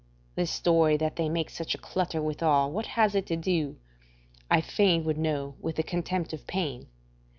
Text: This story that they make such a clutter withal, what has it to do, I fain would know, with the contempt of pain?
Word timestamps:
This 0.33 0.49
story 0.49 0.97
that 0.97 1.15
they 1.15 1.29
make 1.29 1.51
such 1.51 1.75
a 1.75 1.77
clutter 1.77 2.23
withal, 2.23 2.71
what 2.71 2.87
has 2.87 3.13
it 3.13 3.27
to 3.27 3.35
do, 3.35 3.77
I 4.49 4.59
fain 4.59 5.03
would 5.03 5.19
know, 5.19 5.53
with 5.59 5.75
the 5.75 5.83
contempt 5.83 6.33
of 6.33 6.47
pain? 6.47 6.87